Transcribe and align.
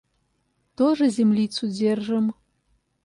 Тоже 0.75 1.09
землицу 1.09 1.67
держим. 1.67 2.33